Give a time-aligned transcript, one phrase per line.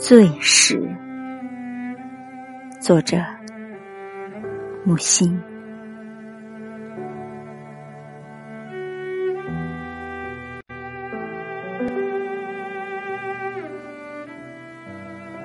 [0.00, 0.80] 最时，
[2.80, 3.18] 作者
[4.82, 5.38] 木心。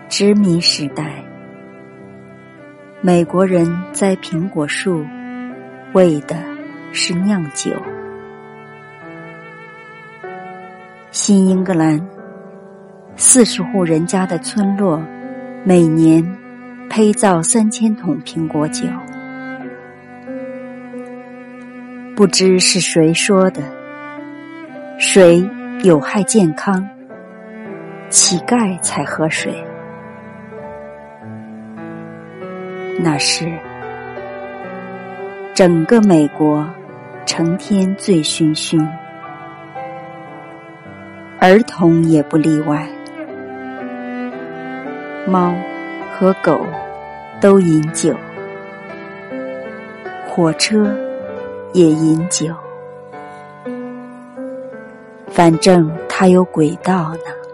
[0.08, 1.22] 殖民时代，
[3.02, 5.06] 美国人栽苹果树，
[5.92, 6.38] 为的
[6.94, 7.72] 是酿酒。
[11.12, 12.15] 新英格兰。
[13.18, 15.02] 四十户人家的村落，
[15.64, 16.22] 每年
[16.90, 18.86] 胚造三千桶苹果酒。
[22.14, 23.62] 不知是谁说的，
[25.00, 25.42] 水
[25.84, 26.86] 有害健康，
[28.10, 29.54] 乞丐才喝水。
[33.00, 33.50] 那时，
[35.54, 36.68] 整个美国
[37.26, 38.86] 成天醉醺醺，
[41.40, 42.86] 儿童也不例外。
[45.28, 45.56] 猫
[46.14, 46.66] 和狗
[47.42, 48.14] 都饮酒，
[50.28, 50.96] 火车
[51.74, 52.54] 也饮酒，
[55.32, 57.45] 反正它有轨道呢。